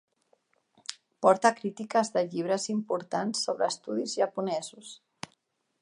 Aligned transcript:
Porta 1.25 1.51
crítiques 1.59 2.11
de 2.15 2.23
llibres 2.31 2.65
importants 2.77 3.45
sobre 3.49 3.71
estudis 3.75 4.17
japonesos. 4.23 4.97